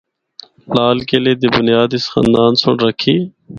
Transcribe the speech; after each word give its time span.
لال 0.75 0.97
قلعے 1.09 1.33
دی 1.41 1.47
بنیاد 1.55 1.89
اس 1.95 2.05
خاندان 2.11 2.51
سنڑ 2.61 2.77
رکھی۔ 2.87 3.15